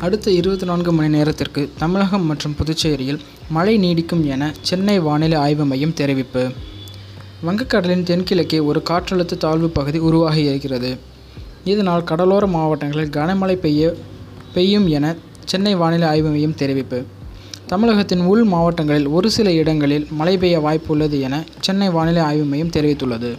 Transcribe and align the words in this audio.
அடுத்த 0.00 0.30
இருபத்தி 0.30 0.66
நான்கு 0.66 0.92
மணி 0.92 1.08
நேரத்திற்கு 1.08 1.70
தமிழகம் 1.78 2.26
மற்றும் 2.26 2.54
புதுச்சேரியில் 2.58 3.18
மழை 3.50 3.78
நீடிக்கும் 3.78 4.22
என 4.24 4.52
சென்னை 4.60 5.00
வானிலை 5.00 5.38
ஆய்வு 5.38 5.64
மையம் 5.64 5.94
தெரிவிப்பு. 6.00 6.54
வங்கக்கடலின் 7.46 8.02
தென்கிழக்கே 8.02 8.64
ஒரு 8.64 8.82
காற்றழுத்த 8.90 9.38
தாழ்வு 9.44 9.68
பகுதி 9.68 9.98
உருவாகி 9.98 10.42
இருக்கிறது. 10.42 10.96
இதனால் 11.64 12.04
கடலோர 12.04 12.46
மாவட்டங்களில் 12.46 13.10
கனமழை 13.10 13.54
பெய்ய 13.54 13.94
பெய்யும் 14.54 14.88
என 14.88 15.16
சென்னை 15.44 15.74
வானிலை 15.74 16.08
ஆய்வு 16.08 16.28
மையம் 16.28 16.58
தெரிவிப்பு. 16.62 17.04
தமிழகத்தின் 17.66 18.20
உள் 18.20 18.44
மாவட்டங்களில் 18.44 19.06
ஒரு 19.06 19.30
சில 19.30 19.52
இடங்களில் 19.52 20.06
மழை 20.10 20.38
பெய்ய 20.38 20.58
வாய்ப்பு 20.60 20.92
உள்ளது 20.92 21.20
என 21.20 21.44
சென்னை 21.60 21.90
வானிலை 21.90 22.22
ஆய்வு 22.22 22.44
மையம் 22.44 22.74
தெரிவித்துள்ளது. 22.76 23.32